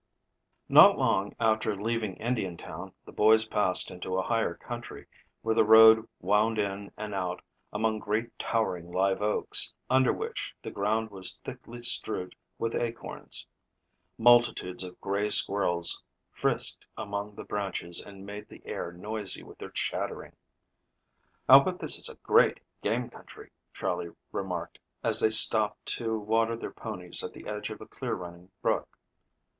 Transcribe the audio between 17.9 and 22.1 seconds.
and made the air noisy with their chattering. "I'll bet this is